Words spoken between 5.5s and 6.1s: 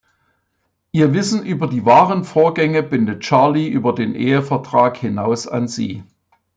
sie.